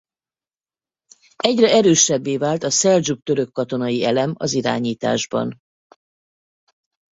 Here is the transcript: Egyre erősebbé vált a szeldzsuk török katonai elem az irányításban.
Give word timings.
Egyre 1.35 1.69
erősebbé 1.71 2.37
vált 2.37 2.63
a 2.63 2.69
szeldzsuk 2.69 3.23
török 3.23 3.51
katonai 3.51 4.03
elem 4.05 4.33
az 4.37 4.53
irányításban. 4.53 5.61